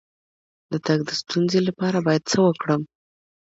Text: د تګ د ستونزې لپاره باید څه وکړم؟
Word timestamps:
د 0.71 0.73
تګ 0.85 0.99
د 1.07 1.11
ستونزې 1.21 1.59
لپاره 1.67 1.97
باید 2.07 2.23
څه 2.31 2.37
وکړم؟ 2.45 2.81